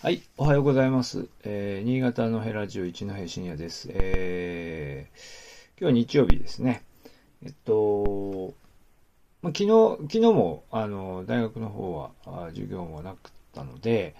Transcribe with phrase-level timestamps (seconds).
[0.00, 1.28] はい、おはようございます。
[1.42, 3.88] えー、新潟のヘラジオ一戸深夜です。
[3.90, 6.84] えー、今日日曜日ですね。
[7.42, 8.54] えっと、
[9.42, 14.14] ま、昨日、昨日も、あの、大学の方は、授業もなかったので、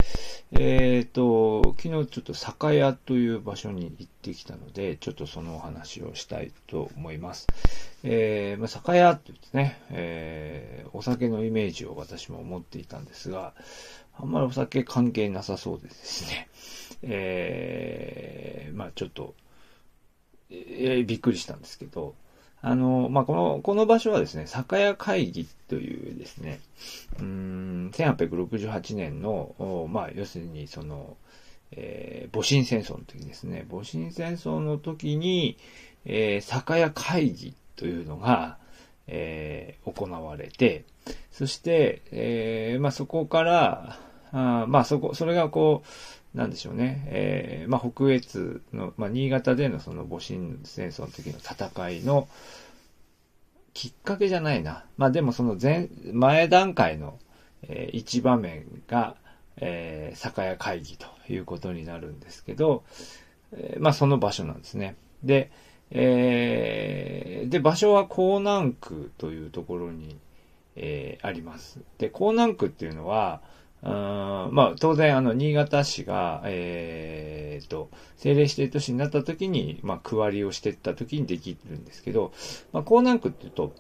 [0.50, 7.46] えっと、昨日ちょっと酒屋という場所に行ってきたので、ちょっとそのお話をしたいと思います。
[8.05, 13.55] えー、まあ、酒屋って言ってね、えー、お酒のイメージを私も持っていたんですが、
[14.21, 16.48] あんまりお酒関係なさそうでですね、
[17.03, 19.34] えー、まあちょっと、
[20.51, 22.15] えー、びっくりしたんですけど、
[22.61, 26.61] あの、まあこの、この場所はですね、酒屋会議というですね、
[27.19, 31.17] うーん、1868年の、まあ要するにその、
[31.73, 35.56] えー、戊辰戦争の時ですね、戊辰戦争の時に、
[36.05, 38.59] えー、酒屋会議というのが、
[39.06, 40.84] えー、行われて、
[41.30, 43.98] そして、えー、まあそこから、
[44.32, 45.83] あまあそこ、それがこ
[46.34, 52.28] う、なんでしょうね、えー、まあ北越の、まあ新潟でのその戊辰戦争の時の戦いの
[53.72, 54.84] きっかけじゃないな。
[54.97, 57.19] まあでもその前、前段階の、
[57.62, 59.16] えー、一場面が、
[59.56, 62.83] えー、酒屋会議ということになるんですけど、
[63.53, 64.97] えー、まあその場所なんですね。
[65.22, 65.50] で、
[65.91, 70.19] えー、で、場所は江南区というところに、
[70.77, 71.81] えー、あります。
[71.98, 73.41] で、江南区っていうのは、
[73.83, 82.33] あまあ、当然、あの、新潟市が、えー、と、政令指定都市になった時に、まあ、区割りをしていった時にできるんですけど、
[82.72, 83.72] まあ、江南区っていうと、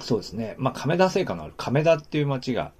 [0.00, 2.72] そうですね、まあ、亀田製菓のある亀田っていう町が、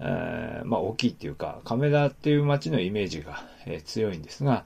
[0.00, 4.64] えー、まあ、大きいっていうか、亀田っていう町のイメージが、えー、強いんですが、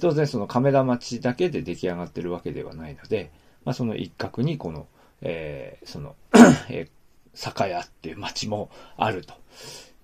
[0.00, 3.30] 当然その亀田町だけで出来上がってるわけではないので、
[3.64, 4.86] まあ、その一角にこの、
[5.22, 6.16] えー、その、
[6.70, 6.88] えー、
[7.34, 9.34] 酒屋っていう町もあると。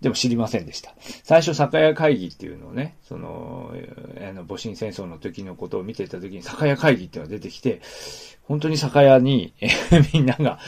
[0.03, 0.95] でも知りませんでした。
[1.23, 3.73] 最初、酒屋会議っていうのをね、その、
[4.21, 7.81] あの、戊辰戦争の時のことを見てた時に、酒屋会議っていうのが出てきて、
[8.43, 9.69] 本当に酒屋に、え、
[10.13, 10.59] みんなが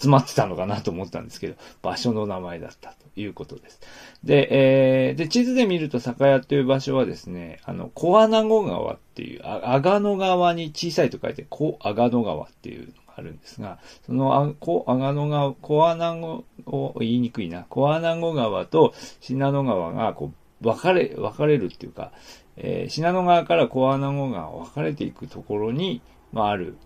[0.00, 3.80] 集まってたのかなと思ったんですけど、場所の名前だったということです。
[4.22, 20.32] で、えー、で、地図で見ると酒屋という場所はですね、あの、小穴子川っていう、あ、阿賀野川に小さいと書いて、小阿賀野川っていうあるんですが、そのあ、こ、阿賀野川、小穴子を言いにくいな、小穴子川と信濃川が、こ
[20.62, 22.12] う、分かれ、分かれるっていうか、
[22.56, 26.00] えー、信濃川から小穴子川分かれていくところに、
[26.32, 26.76] まあ、ある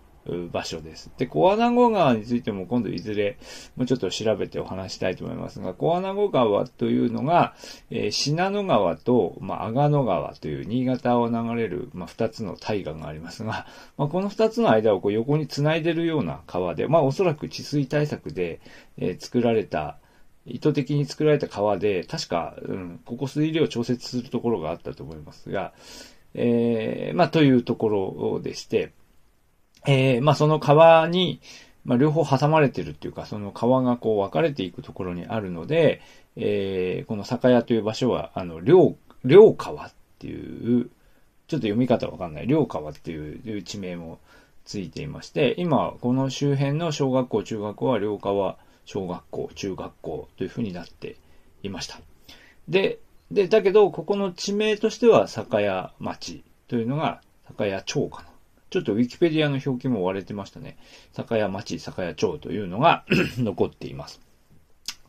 [0.52, 1.10] 場所です。
[1.18, 3.38] で、小穴子川についても今度いずれ、
[3.76, 7.54] もうちょっと調べてお話したいと思いますが、小穴子川というのが、
[7.90, 13.66] えー、信濃川と、まあ、阿賀野川という新潟を流れる、まあ、二つの大河がありますが、
[13.96, 18.60] まあ、この二つの間をこう横に繋いでるような川で、まあ、おそらく治水対策で、
[18.96, 19.98] えー、作られた、
[20.46, 25.72] 意図的に作られた川で、確か、うん、ここ水量を調節するところがあったと思いますが、
[26.34, 28.92] えー、まあ、というところでして、
[29.88, 31.40] えー、まあ、その川に、
[31.86, 36.02] まあ、両方挟まれてるっていうか、その川がこう分かれていくところにあるので、
[36.36, 40.90] えー、この酒屋という場所は、あの、両、両川っていう、
[41.46, 44.18] ちょっと読み方わかんない、両川っていう地名も
[44.66, 51.16] ついていまして、今、この周辺の小学校、中学校は両川小学校、中学校というふうになって
[51.62, 51.98] いました。
[52.68, 52.98] で、
[53.30, 58.28] で、だけど、ここの地名としては、酒屋町というのが、酒屋町かな。
[58.70, 60.76] ちょっとウィキペディアの表記も割れてましたね。
[61.12, 63.04] 酒屋町、酒屋町というのが
[63.38, 64.20] 残っています。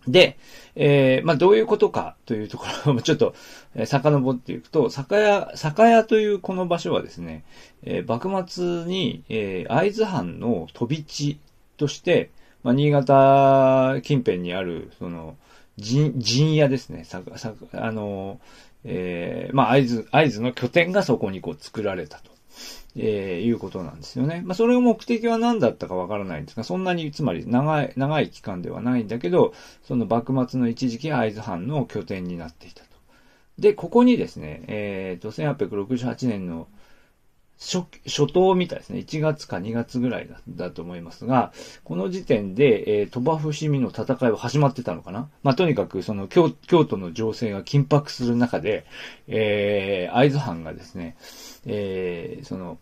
[0.07, 0.37] で、
[0.75, 3.35] えー、まあ、どういうことかというところも ちょっと、
[3.75, 7.43] えー、遡っていくと、酒屋、酒屋というこの場所はですね、
[7.83, 11.39] えー、幕末に、えー、会津藩の飛び地
[11.77, 12.29] として、
[12.63, 15.35] まあ、新潟近辺にある、その、
[15.77, 17.03] 陣、陣屋ですね。
[17.03, 18.39] さ、さ、あの、
[18.83, 22.31] えー、まあ、会津、会津の拠点がそこにこう作られたと。
[22.95, 24.41] えー、いうことなんですよね。
[24.45, 29.53] まあ、それを目的は何だったかわからないんですが、そんなに、つまり長い、長い期間ではないんだけど、
[29.83, 32.89] その幕末の一時期会津藩の拠点になっていたと。
[33.59, 36.67] で、ここにですね、えっ、ー、と、1868年の
[37.59, 38.99] 初、初頭みたいですね。
[38.99, 41.51] 1月か2月ぐらいだだと思いますが、
[41.83, 45.29] この時点で、えー、鳥羽伏見の戦いは始まってたのかな？
[45.43, 48.85] まあ、とにかく、その京、京都の情勢が緊迫する中で、
[49.27, 51.17] えー、会津藩がですね、
[51.65, 52.77] えー、その、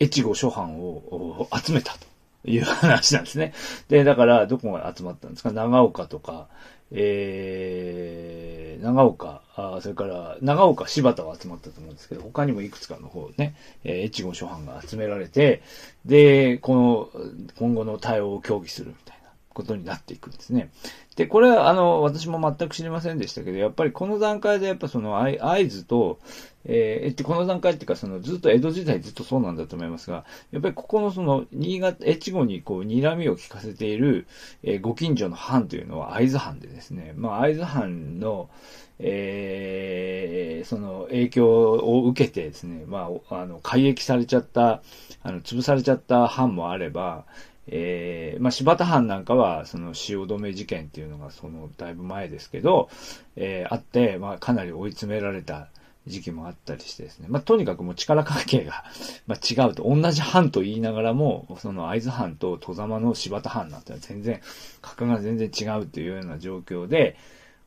[0.00, 2.06] 越後諸藩を集めたと
[2.48, 3.52] いう話なんですね。
[3.88, 5.52] で、だから、どこが集まったんですか？
[5.52, 6.48] 長岡とか、
[6.92, 13.54] えー、長岡、あそれから、長岡、柴田は集まったと思うんですけど、他にもいくつかの方ね、
[13.84, 15.62] えー、越後諸藩が集められて、
[16.04, 17.10] で、この、
[17.58, 19.25] 今後の対応を協議するみたいな。
[19.56, 20.70] ことになっていくんですね。
[21.16, 26.18] で、これは、あの、私も全く知りませんでしたけど、やっぱりこの段階で、やっぱその、合図と、
[26.66, 34.26] えー、この段階っていうか、その、ずっと江戸時代ずっとそうなんだと思いますが、やっぱりここのその、新潟、越後にこう、睨みを聞かせている、
[34.62, 38.50] えー、ご近所の藩というのは会津藩でですね、まあ、会津藩の、
[38.98, 44.82] えー、その影響を受けてですね、まあ、あの、改易されちゃった、
[45.22, 47.24] あの、潰されちゃった藩もあれば、
[47.68, 52.88] えー、まあ、柴田藩なんかは、その、汐留事件っていうのが、その、だいぶ前ですけど、
[53.34, 55.68] えー、あって、まあ、かなり追い詰められた
[56.06, 57.26] 時期もあったりしてですね。
[57.28, 58.84] まあ、とにかくもう力関係が
[59.26, 59.82] ま、違うと。
[59.82, 64.40] 同じ藩と言いながらも、その、会津藩と戸様の柴田藩なんて全然、
[64.80, 67.16] 格が全然違うというような状況で、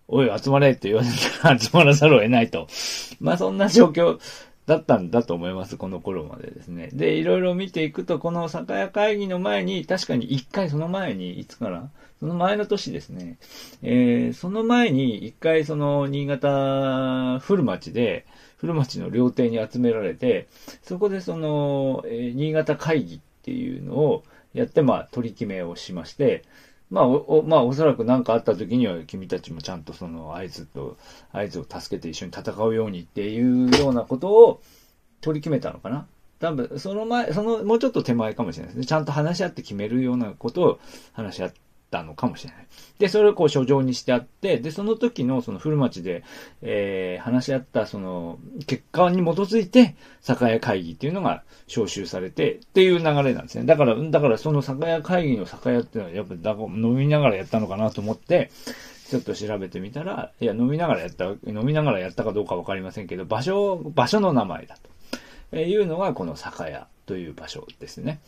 [0.07, 1.07] おい、集まれって言われ
[1.41, 2.67] たら集まらざるを得ないと。
[3.19, 4.19] まあ、そんな状況
[4.69, 6.91] だったんだと思います、この頃までですね。
[6.93, 11.89] で、いろいろ見ていくと、この酒屋会議の前に、確かに一回その前に、いつから
[12.19, 13.39] その前の年ですね。
[13.81, 18.27] えー、その前に一回その新潟古町で、
[18.57, 20.47] 古町の料亭に集められて、
[20.83, 24.23] そこでその、えー、新潟会議っていうのを
[24.53, 26.43] やって、まあ、取り決めをしまして、
[26.89, 30.97] まあ、お、まあ、おそらく何かあった時には君たちもちゃんとその合図と、
[31.31, 34.61] 合図を助けて一緒に戦うようにっていうようなことを
[35.21, 36.07] 取り決めたのかな
[36.39, 38.85] 多分、その前、その、もうちょっと手前かもしれないですね。
[38.85, 40.79] ちゃんと話し合って決めるようなことを
[41.13, 41.59] 話し合って
[41.89, 42.67] たのかもしれない。
[42.99, 46.23] で、それをこう、書状にしてあって、で、その時のその古町で、
[46.61, 53.65] えー、話し合ったその、結果に基づいて、酒屋会議っていうのが招集されて、っていう流れなんですね。
[53.65, 58.51] だから、だからその酒屋会議の酒屋っていうのは、やっぱ、だ飲みながらやったのかなと思って、
[59.09, 64.89] ちょっと調べてみたら、いや、飲みながらやった、飲みながらやったかどうかわかりませんけど、場所、場所の名前だと。
[65.51, 68.19] えいうのがこの酒屋という場所ですね。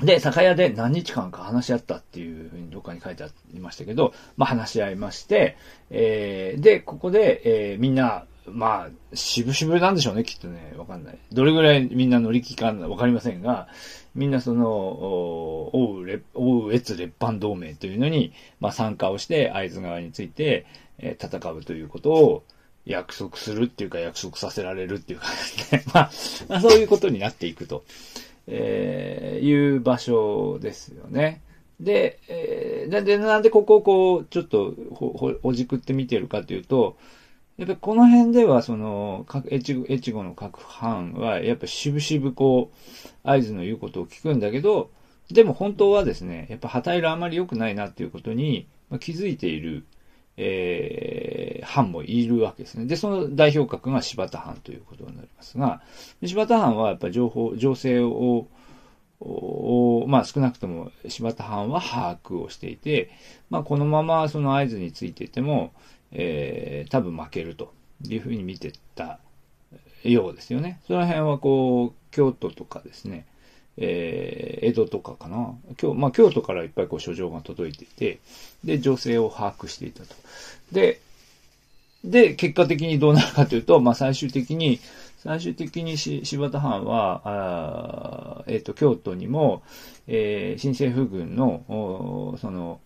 [0.00, 5.56] で、酒屋で何日間か話し合ったっていうふうにどっかに書いてありましたけど、まあ話し合いまして、
[5.90, 10.74] えー、で、ここで、えー、みんな、まあ、渋々なんでしょうね、きっとね。
[10.76, 11.18] わかんない。
[11.32, 13.68] どれぐらいみんな乗り気かわかりませんが、
[14.14, 20.66] みんなその、おう、おう、越列藩同盟というのに、まあ参加をして、会津側について、
[20.98, 22.44] えー、戦うということを、
[22.86, 25.82] 約束するっていうか約束させられるっていうかですね。
[25.92, 26.10] まあ、
[26.48, 27.84] まあ、そういうことになっていくと。
[28.46, 31.42] えー、いう場所ですよね。
[31.80, 36.96] で、えー、で、なんでここをこう、ちょっとほ、ほ、ほじくって見てるかというと、
[37.56, 44.90] やっぱりこの辺では、その、各、越後、越後の各藩は、やっぱしぶしぶこう、合図の言うことを聞くんだけど、
[45.30, 49.84] でも本当はですね、やっぱ旗色あまり良くないなっていうことに、まあ、気づいている、
[50.36, 52.86] えー、藩もいるわけですね。
[52.86, 55.80] で、その代表格が柴田藩ということになりますが、
[56.24, 58.46] 柴田藩はやっぱり情報、情勢を、
[60.06, 63.10] まあ少なくとも柴田藩は把握をしていて、
[63.48, 65.72] まあこのままその合図についていても、
[66.12, 67.72] えー、多分負けると
[68.06, 69.18] いうふうに見てた
[70.04, 70.80] ようですよね。
[70.86, 73.26] その辺はこう、京都とかですね、
[73.78, 75.54] えー、江戸とかかな。
[75.80, 78.20] 今日、まあ、京都からいっぱいこう書状が届いていて、
[78.64, 80.14] で、情勢を把握していたと。
[80.72, 81.00] で、
[82.04, 84.80] で、結果的にどうなるかというと、まあ、最終的に、
[85.18, 89.62] 最終的に柴田藩は、あえっ、ー、と、京都にも、
[90.06, 92.80] えー、新政府軍の、その、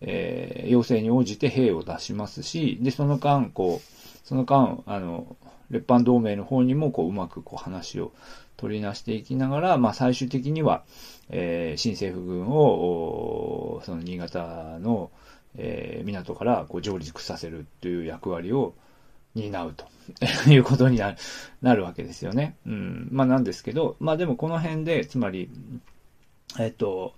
[0.00, 5.36] えー、要請に応じて兵を出しますし、で、その間、こう、その間、あの、
[5.70, 8.12] 列藩同盟の方にも、こう、うまくこう話を
[8.58, 10.82] 取りなしていきながら、まあ最終的には、
[11.30, 15.10] えー、新政府軍を、その新潟の、
[15.56, 18.74] えー、港からこう上陸させるという役割を
[19.34, 19.86] 担うと
[20.50, 21.16] いうことになる
[21.62, 22.56] なるわけですよね。
[22.66, 23.08] うん。
[23.12, 25.48] まあなんですけど、まあでもこの辺で、つまり、
[26.58, 27.14] えっと、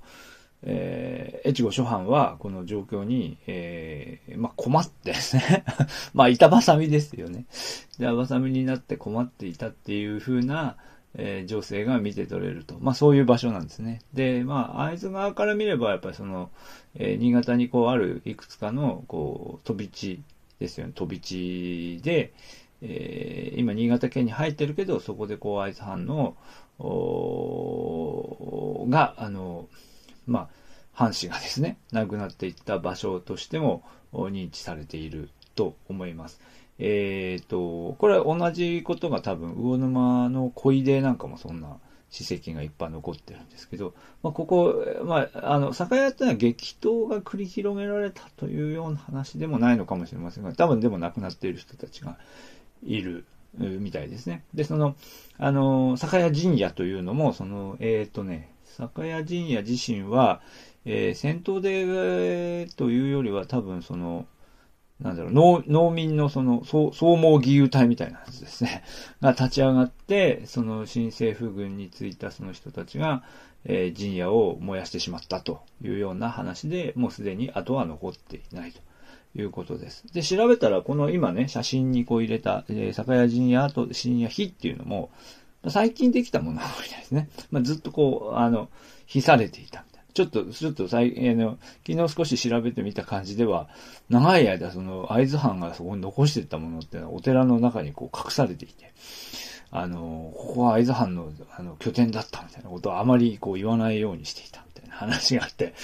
[0.62, 5.64] えー、越後諸藩はこの状況に、えー、まあ困ってですね
[6.12, 7.46] まあ板挟みですよね。
[7.98, 10.76] 板挟みになって困っていたっていう風な、
[11.16, 12.76] えー、情勢が見て取れると。
[12.80, 14.00] まあそういう場所なんですね。
[14.12, 16.50] で、まあ会津側から見ればやっぱりその、
[16.94, 20.22] えー、新潟にこうあるいくつかのこう飛び地
[20.58, 20.92] ですよね。
[20.94, 22.32] 飛び地で、
[22.82, 26.36] えー、今新潟県に入ってるけど、そこでこう会津藩の、
[28.88, 29.68] が、あの、
[30.26, 30.48] まあ、
[30.92, 36.40] 藩士がですね、亡くなっていった場所としても認知されていると思います。
[36.80, 41.76] えっ、ー、と、これは同じことが多分、魚沼の小出なんかもそんな
[42.10, 52.16] 史跡がいっぱい残ってるんですけど、まあ、ここ、まあ、あの、酒屋っていうのは激闘が繰り広げられたというような話でもないのかもしれませんが、多分でも亡くなっている人たちが
[52.82, 53.26] いる
[53.58, 54.42] みたいですね。
[54.54, 54.96] で、その、
[55.38, 60.40] あの、酒屋神社というのも、その、えっ、ー、とね、酒屋陣屋自身は、
[60.86, 64.26] えー、戦闘で、というよりは多分その、
[65.02, 68.82] なんだろう、農農民のその、総総義勇隊みたいなやつですね。
[69.20, 73.22] が立ち上がって、その新政府軍についたその人たちが、
[73.64, 78.80] えー、陣屋を燃やしてしまったというような話で、もうすでに後は残っていないと
[79.38, 80.04] いうことです。
[80.12, 85.10] で、調べたら、この今ね、写真にこう入れた、えー、酒屋陣屋と深夜日っていうのも、
[85.68, 87.28] 最近できたものみたいですね。
[87.50, 88.70] まあ、ずっとこう、あの、
[89.06, 89.84] 秘されていた。
[90.12, 93.68] ちょっと、ちょっと最、えー、の、昨日少し調べてみた感じでは、
[94.08, 98.92] 長い間その会津藩がそこに残してたものってのはお寺の中にこう隠されていて、
[99.70, 105.74] あの、ここは会津藩のあの拠点だったみたいなことはあまりこう言わないようにしていたみたいな話があって、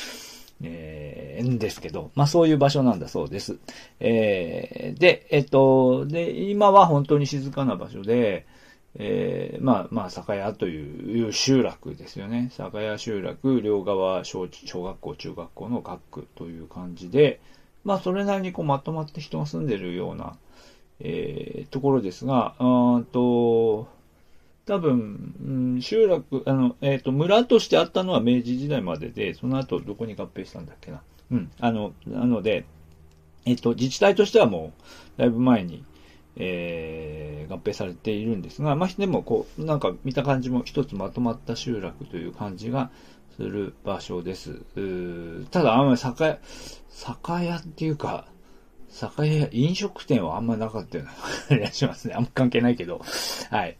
[0.62, 3.58] えー、んですけど、まあそういう場所なんだそうです。
[4.00, 8.46] えー、で、えっと、で、今は本当に静かな場所で、
[8.98, 12.48] えー、まあ、まあ、酒屋という集落ですよね。
[12.52, 17.40] 酒屋集落、両側小小学校、中学校の学区という感じで、
[17.84, 20.36] まあ、それなりにこうまとまって人が住んでるような、
[21.00, 23.88] えー、ところですが、うんと、
[24.66, 31.02] 多分、うん、集落、あの、えっ、ー、と、村としてあったのは明治時代までで、その後どこに合併したんだっけな。
[31.30, 32.64] うん、あの、なので、
[33.44, 34.72] えっ、ー、と、自治体としてはも
[35.16, 35.84] う、だいぶ前に、
[36.36, 42.90] えー、合併されているんですが、まあ、でもこう、なんか見た感じも一つまとまった集落という感じが
[43.36, 44.60] する場所です。
[45.50, 46.38] ただ、あんまり酒屋、
[46.88, 48.26] 酒屋っていうか、
[48.88, 52.14] 酒屋、飲食店はあんまなかったような気がしますね。
[52.14, 53.00] あんま関係ないけど。
[53.50, 53.76] はい。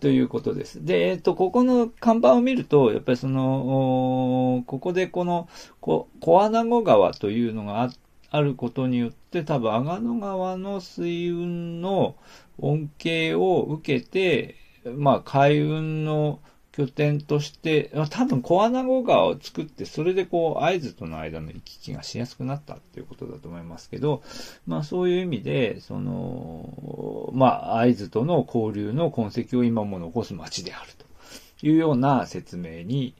[0.00, 0.84] ということです。
[0.84, 5.48] で、えっ、と、ここの看板を見ると、やっぱりその、ここでこの、
[5.80, 7.98] こ小穴子川というのがあって、
[8.30, 12.14] あることによって、多分、阿賀野川の水運の
[12.58, 24.22] 恩恵を受けて、まあ、海運の拠点として、多分、小穴子川を作って、それでこう、合図との間の行き来がしやすくなったっていうことだと思いますけど、
[24.64, 33.14] まあ、そういう意味で、その、まあ、合図との交流の痕跡を今も残す町であるというような説明に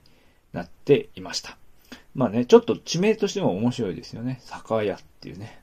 [0.53, 1.57] なっていました。
[2.13, 4.39] まあね、ちょっと地名としても面白いですよね。
[4.43, 5.61] 酒屋っていうね。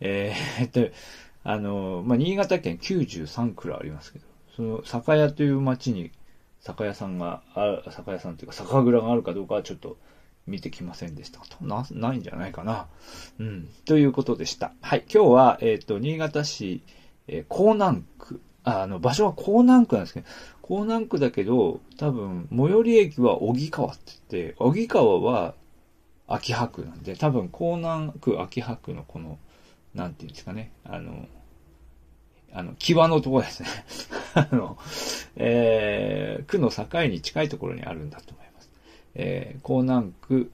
[0.00, 0.94] えー、と、
[1.44, 4.24] あの、まあ、新潟県93区ありますけど、
[4.56, 6.10] その酒屋という町に
[6.60, 9.96] 酒屋さんが、あ酒屋さんというか酒蔵があるかどうかはちょっと
[10.46, 11.64] 見てきませんでしたと。
[11.64, 12.86] な、ないんじゃないかな。
[13.38, 13.68] うん。
[13.84, 14.72] ということでした。
[14.80, 15.04] はい。
[15.12, 16.82] 今日は、えっ、と、新潟市、
[17.28, 18.40] えー、江南区。
[18.64, 20.26] あの、場所は江南区なんですけど、
[20.68, 24.00] 江南区だけど、多分、最寄り駅は小木川って
[24.30, 25.54] 言って、小木川は
[26.28, 29.38] 秋葉区なんで、多分江南区秋葉区のこの、
[29.94, 31.26] なんていうんですかね、あの、
[32.52, 33.68] あの、際のところですね。
[34.34, 34.78] あの、
[35.36, 38.70] えー、区の境に近いところにあるんだと思います。
[39.14, 40.50] えー、江南区、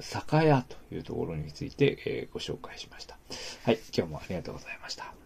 [0.00, 3.16] 酒屋というところについて、えー、ご紹介しました。
[3.64, 5.25] はい、今日もありがとうございました。